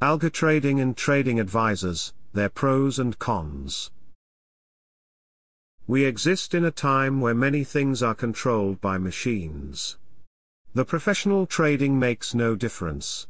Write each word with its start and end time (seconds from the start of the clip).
Algo 0.00 0.32
trading 0.32 0.80
and 0.80 0.96
trading 0.96 1.38
advisors, 1.38 2.14
their 2.32 2.48
pros 2.48 2.98
and 2.98 3.18
cons. 3.18 3.90
We 5.86 6.04
exist 6.04 6.54
in 6.54 6.64
a 6.64 6.70
time 6.70 7.20
where 7.20 7.34
many 7.34 7.64
things 7.64 8.02
are 8.02 8.14
controlled 8.14 8.80
by 8.80 8.96
machines. 8.96 9.98
The 10.72 10.86
professional 10.86 11.44
trading 11.44 11.98
makes 11.98 12.34
no 12.34 12.56
difference. 12.56 13.26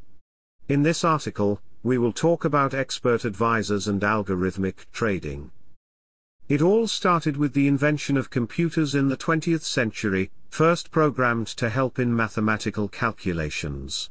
In 0.68 0.84
this 0.84 1.02
article, 1.02 1.60
we 1.82 1.98
will 1.98 2.12
talk 2.12 2.44
about 2.44 2.72
expert 2.72 3.24
advisors 3.24 3.88
and 3.88 4.00
algorithmic 4.00 4.86
trading. 4.92 5.50
It 6.48 6.62
all 6.62 6.86
started 6.86 7.36
with 7.36 7.52
the 7.52 7.66
invention 7.66 8.16
of 8.16 8.30
computers 8.30 8.94
in 8.94 9.08
the 9.08 9.16
20th 9.16 9.62
century, 9.62 10.30
first 10.50 10.92
programmed 10.92 11.48
to 11.48 11.68
help 11.68 11.98
in 11.98 12.14
mathematical 12.14 12.88
calculations. 12.88 14.08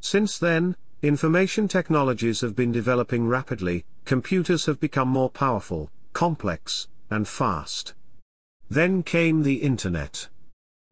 Since 0.00 0.38
then, 0.38 0.74
Information 1.02 1.68
technologies 1.68 2.40
have 2.40 2.56
been 2.56 2.72
developing 2.72 3.28
rapidly, 3.28 3.84
computers 4.06 4.64
have 4.64 4.80
become 4.80 5.08
more 5.08 5.28
powerful, 5.28 5.90
complex, 6.14 6.88
and 7.10 7.28
fast. 7.28 7.92
Then 8.70 9.02
came 9.02 9.42
the 9.42 9.56
Internet. 9.56 10.28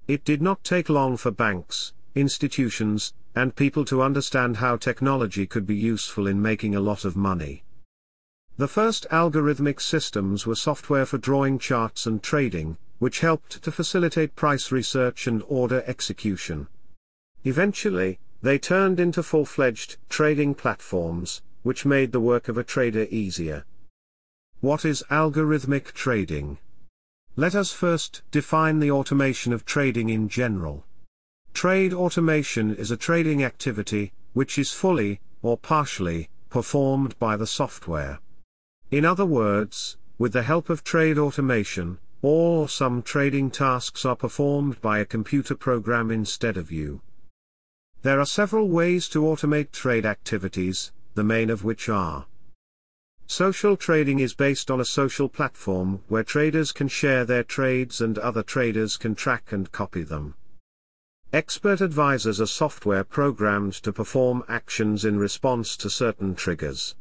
It 0.07 0.23
did 0.23 0.43
not 0.43 0.63
take 0.63 0.91
long 0.91 1.17
for 1.17 1.31
banks, 1.31 1.95
institutions, 2.15 3.15
and 3.35 3.57
people 3.57 3.87
to 3.87 4.03
understand 4.03 4.59
how 4.59 4.77
technology 4.77 5.47
could 5.47 5.67
be 5.67 5.75
useful 5.75 6.27
in 6.27 6.43
making 6.43 6.75
a 6.75 6.81
lot 6.81 7.07
of 7.07 7.17
money. 7.17 7.65
The 8.59 8.69
first 8.69 9.07
algorithmic 9.11 9.81
systems 9.81 10.47
were 10.47 10.55
software 10.55 11.07
for 11.07 11.17
drawing 11.17 11.59
charts 11.59 12.07
and 12.07 12.23
trading, 12.23 12.77
which 12.99 13.21
helped 13.21 13.63
to 13.63 13.73
facilitate 13.73 14.37
price 14.37 14.71
research 14.71 15.27
and 15.27 15.43
order 15.49 15.83
execution. 15.87 16.69
Eventually, 17.43 18.21
they 18.45 18.59
turned 18.59 19.01
into 19.01 19.23
full-fledged 19.23 19.97
trading 20.11 20.55
platforms, 20.55 21.41
which 21.63 21.87
made 21.87 22.13
the 22.13 22.21
work 22.21 22.47
of 22.47 22.59
a 22.59 22.63
trader 22.63 23.07
easier. 23.11 23.65
What 24.61 24.85
is 24.85 25.03
algorithmic 25.11 25.93
trading? 25.93 26.59
Let 27.37 27.55
us 27.55 27.73
first 27.73 28.21
define 28.31 28.81
the 28.81 28.91
automation 28.91 29.55
of 29.55 29.65
trading 29.65 30.11
in 30.11 30.29
general. 30.29 30.85
Trade 31.55 31.95
automation 31.95 32.77
is 32.77 32.91
a 32.91 32.99
trading 32.99 33.43
activity, 33.43 34.13
which 34.35 34.59
is 34.59 34.73
fully, 34.73 35.21
or 35.41 35.57
partially, 35.57 36.29
performed 36.51 37.19
by 37.19 37.39
the 37.39 37.47
software. 37.47 38.21
In 38.91 39.07
other 39.07 39.25
words, 39.25 39.97
with 40.19 40.35
the 40.35 40.43
help 40.43 40.69
of 40.69 40.85
trade 40.85 41.17
automation, 41.17 41.97
all 42.21 42.61
or 42.61 42.69
some 42.69 43.01
trading 43.01 43.51
tasks 43.51 44.05
are 44.05 44.17
performed 44.17 44.83
by 44.83 44.99
a 44.99 45.07
computer 45.07 45.55
program 45.55 46.11
instead 46.11 46.59
of 46.59 46.71
you. 46.71 47.01
There 48.05 48.21
are 48.21 48.27
several 48.27 48.69
ways 48.69 49.09
to 49.09 49.23
automate 49.23 49.73
trade 49.73 50.05
activities, 50.05 50.93
the 51.15 51.25
main 51.25 51.49
of 51.49 51.65
which 51.65 51.89
are 51.89 52.27
Social 53.27 53.79
trading 53.79 54.19
is 54.19 54.35
based 54.35 54.71
on 54.71 54.79
a 54.79 54.85
social 54.85 55.27
platform 55.27 56.03
where 56.09 56.23
traders 56.23 56.71
can 56.71 56.87
share 56.87 57.25
their 57.25 57.43
trades 57.43 58.03
and 58.03 58.19
other 58.19 58.43
traders 58.43 58.99
can 58.99 59.15
track 59.15 59.53
and 59.53 59.73
copy 59.73 60.03
them. 60.03 60.35
Expert 61.33 61.81
advisors 61.81 62.43
are 62.43 62.47
software 62.47 63.05
programmed 63.05 63.73
to 63.73 63.91
perform 63.91 64.45
actions 64.49 65.07
in 65.07 65.19
response 65.19 65.75
to 65.79 65.89
certain 65.89 66.35
triggers. 66.35 66.95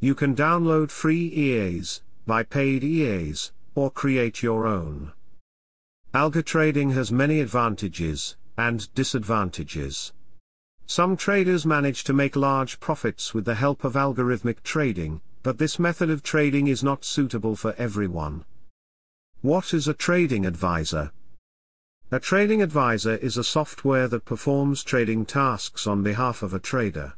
You 0.00 0.14
can 0.14 0.36
download 0.36 0.90
free 0.90 1.28
EAs, 1.28 2.02
buy 2.26 2.42
paid 2.42 2.84
EAs, 2.84 3.52
or 3.74 3.90
create 3.90 4.42
your 4.42 4.66
own. 4.66 5.12
Algo 6.12 6.44
trading 6.44 6.90
has 6.90 7.10
many 7.10 7.40
advantages 7.40 8.36
and 8.58 8.92
disadvantages. 8.94 10.12
Some 10.88 11.16
traders 11.16 11.66
manage 11.66 12.04
to 12.04 12.12
make 12.12 12.36
large 12.36 12.78
profits 12.78 13.34
with 13.34 13.44
the 13.44 13.56
help 13.56 13.82
of 13.82 13.94
algorithmic 13.94 14.62
trading, 14.62 15.20
but 15.42 15.58
this 15.58 15.80
method 15.80 16.10
of 16.10 16.22
trading 16.22 16.68
is 16.68 16.84
not 16.84 17.04
suitable 17.04 17.56
for 17.56 17.74
everyone. 17.76 18.44
What 19.42 19.74
is 19.74 19.88
a 19.88 19.94
trading 19.94 20.46
advisor? 20.46 21.12
A 22.12 22.20
trading 22.20 22.62
advisor 22.62 23.16
is 23.16 23.36
a 23.36 23.42
software 23.42 24.06
that 24.06 24.24
performs 24.24 24.84
trading 24.84 25.26
tasks 25.26 25.88
on 25.88 26.04
behalf 26.04 26.44
of 26.44 26.54
a 26.54 26.60
trader. 26.60 27.14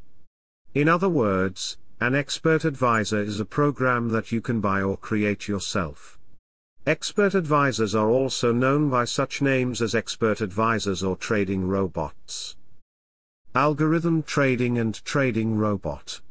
In 0.73 0.89
other 0.89 1.09
words, 1.09 1.77
an 2.01 2.15
expert 2.15 2.65
advisor 2.65 3.21
is 3.21 3.39
a 3.39 3.45
program 3.45 4.09
that 4.09 4.31
you 4.31 4.41
can 4.41 4.61
buy 4.61 4.81
or 4.81 4.97
create 4.97 5.47
yourself. 5.47 6.17
Expert 6.87 7.35
advisors 7.35 7.93
are 7.93 8.09
also 8.09 8.51
known 8.51 8.89
by 8.89 9.05
such 9.05 9.43
names 9.43 9.79
as 9.79 9.93
expert 9.93 10.41
advisors 10.41 11.03
or 11.03 11.15
trading 11.15 11.67
robots. 11.67 12.55
Algorithm 13.59 14.23
Trading 14.23 14.77
and 14.77 15.03
Trading 15.03 15.57
Robot 15.57 16.21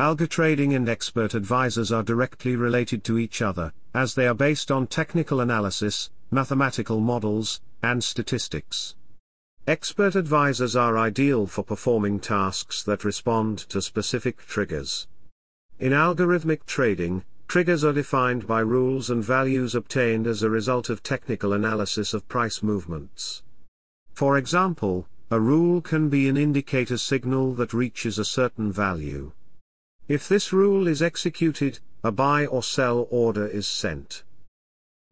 Algo 0.00 0.28
trading 0.28 0.74
and 0.74 0.88
expert 0.88 1.34
advisors 1.34 1.92
are 1.92 2.02
directly 2.02 2.56
related 2.56 3.04
to 3.04 3.16
each 3.16 3.40
other, 3.40 3.72
as 3.94 4.16
they 4.16 4.26
are 4.26 4.34
based 4.34 4.72
on 4.72 4.88
technical 4.88 5.38
analysis, 5.38 6.10
mathematical 6.32 6.98
models, 6.98 7.60
and 7.80 8.02
statistics. 8.02 8.96
Expert 9.68 10.16
advisors 10.16 10.74
are 10.74 10.98
ideal 10.98 11.46
for 11.46 11.62
performing 11.62 12.18
tasks 12.18 12.82
that 12.82 13.04
respond 13.04 13.58
to 13.58 13.80
specific 13.80 14.38
triggers. 14.38 15.06
In 15.78 15.92
algorithmic 15.92 16.66
trading, 16.66 17.22
triggers 17.46 17.84
are 17.84 17.92
defined 17.92 18.48
by 18.48 18.58
rules 18.58 19.10
and 19.10 19.22
values 19.22 19.76
obtained 19.76 20.26
as 20.26 20.42
a 20.42 20.50
result 20.50 20.90
of 20.90 21.04
technical 21.04 21.52
analysis 21.52 22.12
of 22.12 22.26
price 22.26 22.64
movements. 22.64 23.44
For 24.12 24.36
example, 24.36 25.06
a 25.32 25.40
rule 25.40 25.80
can 25.80 26.10
be 26.10 26.28
an 26.28 26.36
indicator 26.36 26.98
signal 26.98 27.54
that 27.54 27.72
reaches 27.72 28.18
a 28.18 28.24
certain 28.24 28.70
value. 28.70 29.32
If 30.06 30.28
this 30.28 30.52
rule 30.52 30.86
is 30.86 31.00
executed, 31.00 31.78
a 32.04 32.12
buy 32.12 32.44
or 32.44 32.62
sell 32.62 33.06
order 33.08 33.46
is 33.46 33.66
sent. 33.66 34.24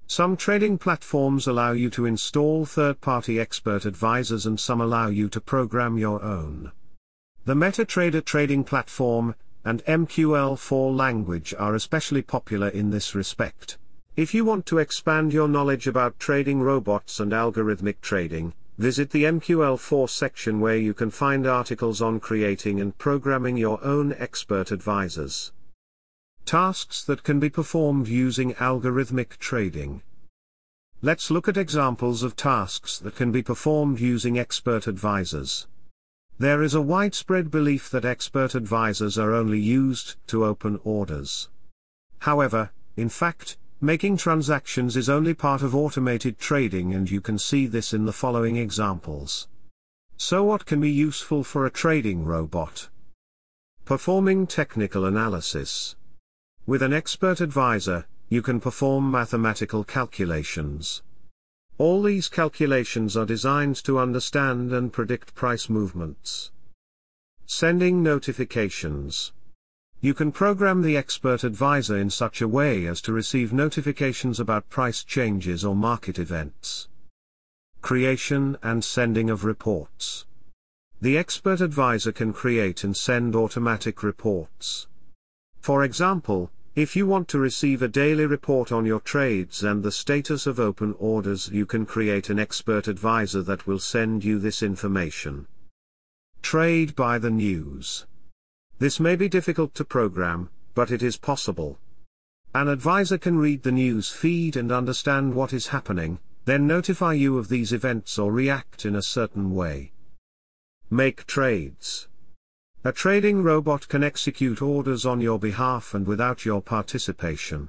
Some 0.06 0.36
trading 0.36 0.76
platforms 0.76 1.47
allow 1.47 1.72
you 1.72 1.88
to 1.91 2.04
install 2.04 2.66
third-party 2.66 3.41
expert 3.41 3.86
advisors 3.86 4.44
and 4.44 4.60
some 4.60 4.82
allow 4.82 5.08
you 5.08 5.31
to 5.31 5.41
program 5.41 5.97
your 5.97 6.22
own. 6.22 6.70
The 7.47 7.54
MetaTrader 7.54 8.22
trading 8.22 8.62
platform 8.62 9.34
and 9.64 9.82
MQL4 9.87 10.94
language 10.94 11.54
are 11.58 11.75
especially 11.75 12.20
popular 12.20 12.69
in 12.69 12.91
this 12.91 13.14
respect. 13.14 13.78
If 14.16 14.34
you 14.34 14.44
want 14.44 14.66
to 14.66 14.76
expand 14.76 15.32
your 15.32 15.48
knowledge 15.48 15.87
about 15.87 16.19
trading 16.19 16.60
robots 16.60 17.20
and 17.20 17.32
algorithmic 17.32 18.02
trading, 18.02 18.52
Visit 18.80 19.10
the 19.10 19.24
MQL4 19.24 20.08
section 20.08 20.58
where 20.58 20.78
you 20.78 20.94
can 20.94 21.10
find 21.10 21.46
articles 21.46 22.00
on 22.00 22.18
creating 22.18 22.80
and 22.80 22.96
programming 22.96 23.58
your 23.58 23.78
own 23.84 24.14
expert 24.14 24.70
advisors. 24.70 25.52
Tasks 26.46 27.04
that 27.04 27.22
can 27.22 27.38
be 27.38 27.50
performed 27.50 28.08
using 28.08 28.54
algorithmic 28.54 29.36
trading. 29.36 30.00
Let's 31.02 31.30
look 31.30 31.46
at 31.46 31.58
examples 31.58 32.22
of 32.22 32.36
tasks 32.36 32.98
that 33.00 33.16
can 33.16 33.30
be 33.30 33.42
performed 33.42 34.00
using 34.00 34.38
expert 34.38 34.86
advisors. 34.86 35.66
There 36.38 36.62
is 36.62 36.72
a 36.72 36.80
widespread 36.80 37.50
belief 37.50 37.90
that 37.90 38.06
expert 38.06 38.54
advisors 38.54 39.19
are 39.19 39.34
only 39.34 39.60
used 39.60 40.16
to 40.28 40.46
open 40.46 40.80
orders. 40.84 41.50
However, 42.20 42.70
in 42.96 43.10
fact, 43.10 43.58
Making 43.82 44.18
transactions 44.18 44.94
is 44.94 45.08
only 45.08 45.32
part 45.32 45.62
of 45.62 45.74
automated 45.74 46.38
trading 46.38 46.92
and 46.92 47.10
you 47.10 47.22
can 47.22 47.38
see 47.38 47.66
this 47.66 47.94
in 47.94 48.04
the 48.04 48.12
following 48.12 48.56
examples. 48.56 49.48
So 50.18 50.44
what 50.44 50.66
can 50.66 50.82
be 50.82 50.91
useful 50.91 51.42
for 51.42 51.64
a 51.64 51.70
trading 51.70 52.26
robot? 52.26 52.90
Performing 53.86 54.46
technical 54.46 55.06
analysis. 55.06 55.96
With 56.66 56.82
an 56.82 56.92
expert 56.92 57.40
advisor, 57.40 58.06
you 58.28 58.42
can 58.42 58.60
perform 58.60 59.10
mathematical 59.10 59.82
calculations. 59.82 61.02
All 61.78 62.02
these 62.02 62.28
calculations 62.28 63.16
are 63.16 63.24
designed 63.24 63.76
to 63.84 63.98
understand 63.98 64.74
and 64.74 64.92
predict 64.92 65.34
price 65.34 65.70
movements. 65.70 66.50
Sending 67.46 68.02
notifications. 68.02 69.32
You 70.02 70.14
can 70.14 70.32
program 70.32 70.81
the 70.81 70.97
expert 70.97 71.44
advisor 71.44 71.99
in 71.99 72.08
such 72.08 72.41
a 72.41 72.49
way 72.49 72.87
as 72.87 73.02
to 73.02 73.12
receive 73.12 73.52
notifications 73.52 74.41
about 74.41 74.70
price 74.70 75.05
changes 75.05 75.62
or 75.62 75.76
market 75.76 76.19
events. 76.19 76.88
Creation 77.82 78.56
and 78.62 78.82
sending 78.82 79.29
of 79.29 79.44
reports. 79.44 80.25
The 81.02 81.19
expert 81.19 81.61
advisor 81.61 82.12
can 82.12 82.32
create 82.32 82.82
and 82.82 82.97
send 82.97 83.37
automatic 83.37 84.02
reports. 84.02 84.87
For 85.61 85.85
example, 85.85 86.50
if 86.75 86.96
you 86.96 87.06
want 87.06 87.29
to 87.29 87.38
receive 87.38 87.82
a 87.82 87.88
daily 87.88 88.25
report 88.25 88.73
on 88.73 88.87
your 88.87 89.00
trades 89.00 89.62
and 89.62 89.82
the 89.82 89.93
status 89.93 90.46
of 90.46 90.58
open 90.58 90.94
orders, 90.99 91.50
you 91.53 91.67
can 91.67 91.85
create 91.85 92.31
an 92.31 92.38
expert 92.38 92.88
advisor 92.88 93.43
that 93.43 93.67
will 93.67 93.79
send 93.79 94.25
you 94.25 94.38
this 94.38 94.62
information. 94.62 95.46
Trade 96.41 96.96
by 96.96 97.19
the 97.19 97.31
news. 97.31 98.06
This 98.81 98.99
may 98.99 99.15
be 99.15 99.29
difficult 99.29 99.75
to 99.75 99.85
program, 99.85 100.49
but 100.75 100.91
it 100.91 101.03
is 101.03 101.19
possible. 101.19 101.79
An 102.55 102.67
advisor 102.67 103.19
can 103.19 103.37
read 103.37 103.62
the 103.62 103.71
news 103.71 104.09
feed 104.09 104.56
and 104.56 104.73
understand 104.73 105.35
what 105.35 105.53
is 105.53 105.67
happening, 105.67 106.19
then 106.47 106.67
notify 106.67 107.12
you 107.12 107.37
of 107.37 107.49
these 107.49 107.75
events 107.75 108.19
or 108.19 108.32
react 108.32 108.87
in 108.87 108.97
a 108.97 109.03
certain 109.03 109.55
way. 109.55 109.93
Make 110.88 111.27
trades. 111.27 112.09
A 112.82 112.91
trading 112.91 113.43
robot 113.43 113.87
can 113.87 114.03
execute 114.03 114.62
orders 114.62 115.05
on 115.05 115.21
your 115.21 115.38
behalf 115.38 115.93
and 115.93 116.06
without 116.06 116.47
your 116.47 116.62
participation. 116.62 117.69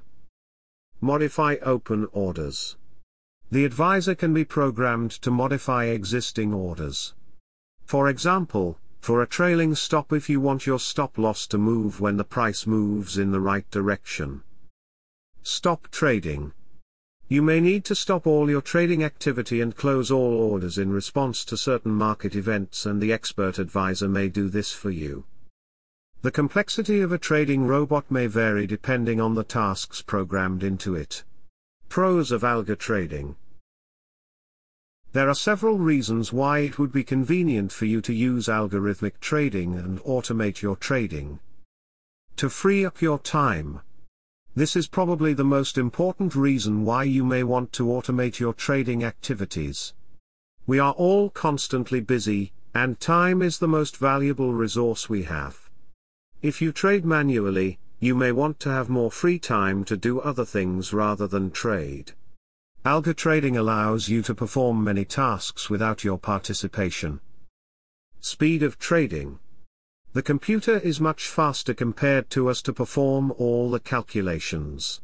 Modify 1.01 1.57
open 1.61 2.07
orders. 2.13 2.77
The 3.51 3.65
advisor 3.65 4.15
can 4.15 4.33
be 4.33 4.45
programmed 4.45 5.11
to 5.23 5.29
modify 5.29 5.87
existing 5.87 6.53
orders. 6.53 7.15
For 7.83 8.07
example, 8.07 8.79
for 9.01 9.21
a 9.21 9.27
trailing 9.27 9.73
stop 9.73 10.13
if 10.13 10.29
you 10.29 10.39
want 10.39 10.67
your 10.67 10.79
stop 10.79 11.17
loss 11.17 11.47
to 11.47 11.57
move 11.57 11.99
when 11.99 12.17
the 12.17 12.23
price 12.23 12.67
moves 12.67 13.17
in 13.17 13.31
the 13.31 13.39
right 13.39 13.69
direction. 13.71 14.43
Stop 15.41 15.89
trading. 15.89 16.53
You 17.27 17.41
may 17.41 17.59
need 17.59 17.83
to 17.85 17.95
stop 17.95 18.27
all 18.27 18.47
your 18.47 18.61
trading 18.61 19.03
activity 19.03 19.59
and 19.59 19.75
close 19.75 20.11
all 20.11 20.33
orders 20.33 20.77
in 20.77 20.91
response 20.91 21.43
to 21.45 21.57
certain 21.57 21.93
market 21.93 22.35
events 22.35 22.85
and 22.85 23.01
the 23.01 23.11
expert 23.11 23.57
advisor 23.57 24.07
may 24.07 24.29
do 24.29 24.49
this 24.49 24.71
for 24.71 24.91
you. 24.91 25.25
The 26.21 26.29
complexity 26.29 27.01
of 27.01 27.11
a 27.11 27.17
trading 27.17 27.65
robot 27.65 28.05
may 28.11 28.27
vary 28.27 28.67
depending 28.67 29.19
on 29.19 29.33
the 29.33 29.43
tasks 29.43 30.03
programmed 30.03 30.61
into 30.61 30.93
it. 30.93 31.23
Pros 31.89 32.31
of 32.31 32.43
algo 32.43 32.77
trading. 32.77 33.35
There 35.13 35.27
are 35.27 35.35
several 35.35 35.77
reasons 35.77 36.31
why 36.31 36.59
it 36.59 36.79
would 36.79 36.93
be 36.93 37.03
convenient 37.03 37.73
for 37.73 37.83
you 37.83 37.99
to 38.01 38.13
use 38.13 38.47
algorithmic 38.47 39.19
trading 39.19 39.75
and 39.75 39.99
automate 40.03 40.61
your 40.61 40.77
trading. 40.77 41.39
To 42.37 42.49
free 42.49 42.85
up 42.85 43.01
your 43.01 43.19
time. 43.19 43.81
This 44.55 44.77
is 44.77 44.87
probably 44.87 45.33
the 45.33 45.43
most 45.43 45.77
important 45.77 46.33
reason 46.33 46.85
why 46.85 47.03
you 47.03 47.25
may 47.25 47.43
want 47.43 47.73
to 47.73 47.87
automate 47.87 48.39
your 48.39 48.53
trading 48.53 49.03
activities. 49.03 49.93
We 50.65 50.79
are 50.79 50.93
all 50.93 51.29
constantly 51.29 51.99
busy, 51.99 52.53
and 52.73 52.97
time 52.97 53.41
is 53.41 53.59
the 53.59 53.67
most 53.67 53.97
valuable 53.97 54.53
resource 54.53 55.09
we 55.09 55.23
have. 55.23 55.69
If 56.41 56.61
you 56.61 56.71
trade 56.71 57.03
manually, 57.03 57.79
you 57.99 58.15
may 58.15 58.31
want 58.31 58.61
to 58.61 58.69
have 58.69 58.87
more 58.87 59.11
free 59.11 59.39
time 59.39 59.83
to 59.85 59.97
do 59.97 60.21
other 60.21 60.45
things 60.45 60.93
rather 60.93 61.27
than 61.27 61.51
trade. 61.51 62.13
Algo 62.83 63.15
trading 63.15 63.55
allows 63.55 64.09
you 64.09 64.23
to 64.23 64.33
perform 64.33 64.83
many 64.83 65.05
tasks 65.05 65.69
without 65.69 66.03
your 66.03 66.17
participation. 66.17 67.19
Speed 68.21 68.63
of 68.63 68.79
trading. 68.79 69.37
The 70.13 70.23
computer 70.23 70.79
is 70.79 70.99
much 70.99 71.27
faster 71.27 71.75
compared 71.75 72.31
to 72.31 72.49
us 72.49 72.59
to 72.63 72.73
perform 72.73 73.33
all 73.37 73.69
the 73.69 73.79
calculations. 73.79 74.99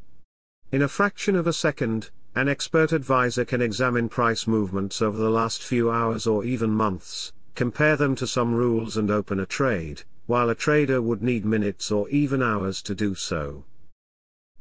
In 0.72 0.82
a 0.82 0.88
fraction 0.88 1.36
of 1.36 1.46
a 1.46 1.54
second, 1.54 2.10
an 2.34 2.50
expert 2.50 2.92
advisor 2.92 3.46
can 3.46 3.62
examine 3.62 4.10
price 4.10 4.48
movements 4.48 5.00
over 5.00 5.18
the 5.20 5.30
last 5.30 5.62
few 5.62 5.92
hours 5.92 6.26
or 6.26 6.44
even 6.44 6.72
months, 6.72 7.32
compare 7.54 7.96
them 7.96 8.16
to 8.16 8.26
some 8.26 8.56
rules 8.56 8.98
and 8.98 9.12
open 9.12 9.40
a 9.40 9.46
trade, 9.46 10.02
while 10.26 10.50
a 10.50 10.56
trader 10.56 11.00
would 11.00 11.22
need 11.22 11.46
minutes 11.46 11.92
or 11.92 12.10
even 12.10 12.42
hours 12.42 12.82
to 12.82 12.96
do 12.96 13.14
so. 13.14 13.66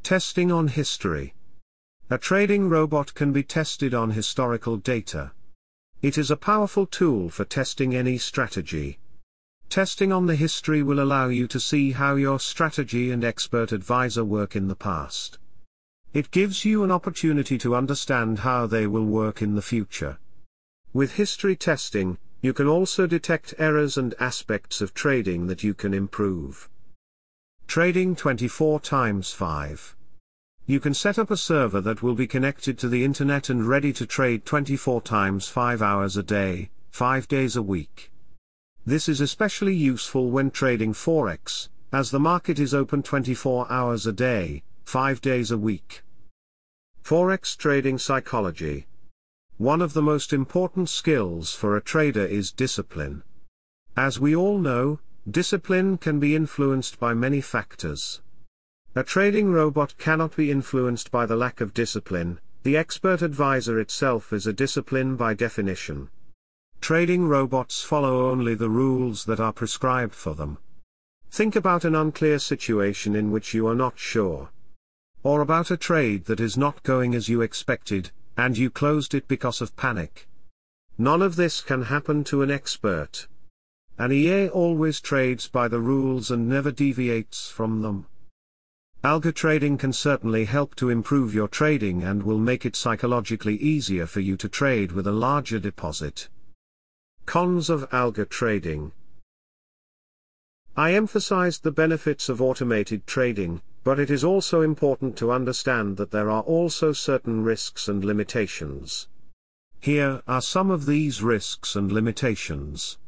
Testing 0.02 0.52
on 0.52 0.68
history. 0.68 1.32
A 2.08 2.18
trading 2.18 2.68
robot 2.68 3.14
can 3.14 3.32
be 3.32 3.42
tested 3.42 3.92
on 3.92 4.12
historical 4.12 4.76
data. 4.76 5.32
It 6.02 6.16
is 6.16 6.30
a 6.30 6.36
powerful 6.36 6.86
tool 6.86 7.28
for 7.30 7.44
testing 7.44 7.96
any 7.96 8.16
strategy. 8.16 9.00
Testing 9.68 10.12
on 10.12 10.26
the 10.26 10.36
history 10.36 10.84
will 10.84 11.00
allow 11.00 11.26
you 11.26 11.48
to 11.48 11.58
see 11.58 11.90
how 11.90 12.14
your 12.14 12.38
strategy 12.38 13.10
and 13.10 13.24
expert 13.24 13.72
advisor 13.72 14.24
work 14.24 14.54
in 14.54 14.68
the 14.68 14.76
past. 14.76 15.40
It 16.12 16.30
gives 16.30 16.64
you 16.64 16.84
an 16.84 16.92
opportunity 16.92 17.58
to 17.58 17.74
understand 17.74 18.38
how 18.38 18.68
they 18.68 18.86
will 18.86 19.04
work 19.04 19.42
in 19.42 19.56
the 19.56 19.60
future. 19.60 20.20
With 20.92 21.14
history 21.14 21.56
testing, 21.56 22.18
you 22.40 22.52
can 22.52 22.68
also 22.68 23.08
detect 23.08 23.52
errors 23.58 23.98
and 23.98 24.14
aspects 24.20 24.80
of 24.80 24.94
trading 24.94 25.48
that 25.48 25.64
you 25.64 25.74
can 25.74 25.92
improve. 25.92 26.68
Trading 27.66 28.14
24 28.14 28.78
times 28.78 29.32
5. 29.32 29.95
You 30.68 30.80
can 30.80 30.94
set 30.94 31.16
up 31.16 31.30
a 31.30 31.36
server 31.36 31.80
that 31.82 32.02
will 32.02 32.16
be 32.16 32.26
connected 32.26 32.76
to 32.80 32.88
the 32.88 33.04
internet 33.04 33.48
and 33.50 33.68
ready 33.68 33.92
to 33.92 34.04
trade 34.04 34.44
24 34.44 35.00
times 35.02 35.46
5 35.46 35.80
hours 35.80 36.16
a 36.16 36.24
day, 36.24 36.70
5 36.90 37.28
days 37.28 37.54
a 37.54 37.62
week. 37.62 38.10
This 38.84 39.08
is 39.08 39.20
especially 39.20 39.76
useful 39.76 40.28
when 40.28 40.50
trading 40.50 40.92
Forex, 40.92 41.68
as 41.92 42.10
the 42.10 42.18
market 42.18 42.58
is 42.58 42.74
open 42.74 43.04
24 43.04 43.70
hours 43.70 44.08
a 44.08 44.12
day, 44.12 44.64
5 44.86 45.20
days 45.20 45.52
a 45.52 45.58
week. 45.58 46.02
Forex 47.04 47.56
Trading 47.56 47.96
Psychology 47.96 48.88
One 49.58 49.80
of 49.80 49.92
the 49.92 50.02
most 50.02 50.32
important 50.32 50.88
skills 50.88 51.54
for 51.54 51.76
a 51.76 51.80
trader 51.80 52.26
is 52.26 52.50
discipline. 52.50 53.22
As 53.96 54.18
we 54.18 54.34
all 54.34 54.58
know, 54.58 54.98
discipline 55.30 55.96
can 55.96 56.18
be 56.18 56.34
influenced 56.34 56.98
by 56.98 57.14
many 57.14 57.40
factors. 57.40 58.20
A 58.98 59.04
trading 59.04 59.52
robot 59.52 59.94
cannot 59.98 60.36
be 60.36 60.50
influenced 60.50 61.10
by 61.10 61.26
the 61.26 61.36
lack 61.36 61.60
of 61.60 61.74
discipline, 61.74 62.40
the 62.62 62.78
expert 62.78 63.20
advisor 63.20 63.78
itself 63.78 64.32
is 64.32 64.46
a 64.46 64.54
discipline 64.54 65.16
by 65.16 65.34
definition. 65.34 66.08
Trading 66.80 67.28
robots 67.28 67.82
follow 67.82 68.30
only 68.30 68.54
the 68.54 68.70
rules 68.70 69.26
that 69.26 69.38
are 69.38 69.52
prescribed 69.52 70.14
for 70.14 70.34
them. 70.34 70.56
Think 71.30 71.54
about 71.54 71.84
an 71.84 71.94
unclear 71.94 72.38
situation 72.38 73.14
in 73.14 73.30
which 73.30 73.52
you 73.52 73.66
are 73.66 73.74
not 73.74 73.98
sure. 73.98 74.48
Or 75.22 75.42
about 75.42 75.70
a 75.70 75.76
trade 75.76 76.24
that 76.24 76.40
is 76.40 76.56
not 76.56 76.82
going 76.82 77.14
as 77.14 77.28
you 77.28 77.42
expected, 77.42 78.12
and 78.34 78.56
you 78.56 78.70
closed 78.70 79.12
it 79.12 79.28
because 79.28 79.60
of 79.60 79.76
panic. 79.76 80.26
None 80.96 81.20
of 81.20 81.36
this 81.36 81.60
can 81.60 81.82
happen 81.82 82.24
to 82.24 82.40
an 82.40 82.50
expert. 82.50 83.28
An 83.98 84.10
EA 84.10 84.48
always 84.48 85.02
trades 85.02 85.48
by 85.48 85.68
the 85.68 85.80
rules 85.80 86.30
and 86.30 86.48
never 86.48 86.72
deviates 86.72 87.50
from 87.50 87.82
them. 87.82 88.06
Algo 89.06 89.32
trading 89.32 89.78
can 89.78 89.92
certainly 89.92 90.46
help 90.46 90.74
to 90.74 90.90
improve 90.90 91.32
your 91.32 91.46
trading 91.46 92.02
and 92.02 92.24
will 92.24 92.40
make 92.40 92.66
it 92.66 92.74
psychologically 92.74 93.54
easier 93.54 94.04
for 94.04 94.18
you 94.18 94.36
to 94.36 94.48
trade 94.48 94.90
with 94.90 95.06
a 95.06 95.12
larger 95.12 95.60
deposit. 95.60 96.28
Cons 97.24 97.70
of 97.70 97.88
algo 97.90 98.28
trading. 98.28 98.90
I 100.76 100.94
emphasized 100.94 101.62
the 101.62 101.70
benefits 101.70 102.28
of 102.28 102.42
automated 102.42 103.06
trading, 103.06 103.62
but 103.84 104.00
it 104.00 104.10
is 104.10 104.24
also 104.24 104.60
important 104.60 105.16
to 105.18 105.30
understand 105.30 105.98
that 105.98 106.10
there 106.10 106.28
are 106.28 106.42
also 106.42 106.92
certain 106.92 107.44
risks 107.44 107.86
and 107.86 108.04
limitations. 108.04 109.06
Here 109.78 110.20
are 110.26 110.42
some 110.42 110.68
of 110.68 110.84
these 110.84 111.22
risks 111.22 111.76
and 111.76 111.92
limitations. 111.92 112.98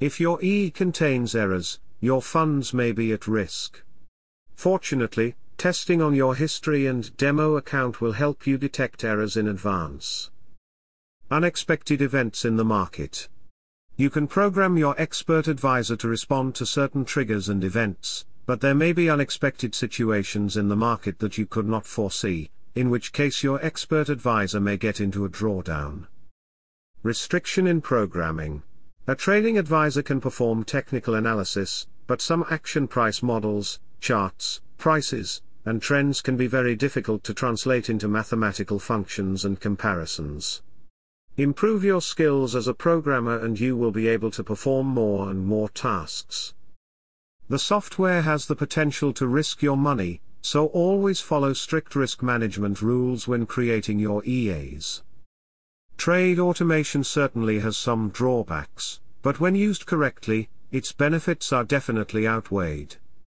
If 0.00 0.18
your 0.18 0.42
E 0.42 0.72
contains 0.72 1.36
errors, 1.36 1.78
your 2.00 2.20
funds 2.20 2.74
may 2.74 2.90
be 2.90 3.12
at 3.12 3.28
risk. 3.28 3.84
Fortunately, 4.56 5.34
testing 5.58 6.00
on 6.00 6.14
your 6.14 6.34
history 6.34 6.86
and 6.86 7.16
demo 7.16 7.56
account 7.56 8.00
will 8.00 8.12
help 8.12 8.46
you 8.46 8.58
detect 8.58 9.04
errors 9.04 9.36
in 9.36 9.48
advance. 9.48 10.30
Unexpected 11.30 12.02
events 12.02 12.44
in 12.44 12.56
the 12.56 12.64
market. 12.64 13.28
You 13.96 14.10
can 14.10 14.26
program 14.26 14.76
your 14.76 14.94
expert 15.00 15.46
advisor 15.48 15.96
to 15.96 16.08
respond 16.08 16.54
to 16.56 16.66
certain 16.66 17.04
triggers 17.04 17.48
and 17.48 17.62
events, 17.62 18.26
but 18.46 18.60
there 18.60 18.74
may 18.74 18.92
be 18.92 19.08
unexpected 19.08 19.74
situations 19.74 20.56
in 20.56 20.68
the 20.68 20.76
market 20.76 21.18
that 21.20 21.38
you 21.38 21.46
could 21.46 21.68
not 21.68 21.86
foresee, 21.86 22.50
in 22.74 22.90
which 22.90 23.12
case 23.12 23.42
your 23.42 23.64
expert 23.64 24.08
advisor 24.08 24.60
may 24.60 24.76
get 24.76 25.00
into 25.00 25.24
a 25.24 25.30
drawdown. 25.30 26.06
Restriction 27.02 27.66
in 27.66 27.80
programming. 27.80 28.62
A 29.06 29.14
trading 29.14 29.58
advisor 29.58 30.02
can 30.02 30.20
perform 30.20 30.64
technical 30.64 31.14
analysis, 31.14 31.86
but 32.06 32.20
some 32.20 32.44
action 32.50 32.88
price 32.88 33.22
models, 33.22 33.78
charts, 34.04 34.60
prices, 34.76 35.40
and 35.64 35.80
trends 35.80 36.20
can 36.20 36.36
be 36.36 36.46
very 36.46 36.76
difficult 36.76 37.24
to 37.24 37.32
translate 37.32 37.88
into 37.88 38.06
mathematical 38.06 38.78
functions 38.78 39.46
and 39.46 39.58
comparisons. 39.58 40.60
Improve 41.38 41.82
your 41.82 42.02
skills 42.02 42.54
as 42.54 42.68
a 42.68 42.74
programmer 42.74 43.38
and 43.38 43.58
you 43.58 43.78
will 43.78 43.90
be 43.90 44.06
able 44.06 44.30
to 44.30 44.44
perform 44.44 44.86
more 44.88 45.30
and 45.30 45.46
more 45.46 45.70
tasks. 45.70 46.52
The 47.48 47.58
software 47.58 48.20
has 48.20 48.44
the 48.44 48.54
potential 48.54 49.14
to 49.14 49.26
risk 49.26 49.62
your 49.62 49.78
money, 49.78 50.20
so 50.42 50.66
always 50.66 51.20
follow 51.22 51.54
strict 51.54 51.96
risk 51.96 52.22
management 52.22 52.82
rules 52.82 53.26
when 53.26 53.46
creating 53.46 53.98
your 53.98 54.22
EAs. 54.26 55.02
Trade 55.96 56.38
automation 56.38 57.04
certainly 57.04 57.60
has 57.60 57.78
some 57.78 58.10
drawbacks, 58.10 59.00
but 59.22 59.40
when 59.40 59.54
used 59.54 59.86
correctly, 59.86 60.50
its 60.70 60.92
benefits 60.92 61.54
are 61.54 61.64
definitely 61.64 62.28
outweighed. 62.28 62.96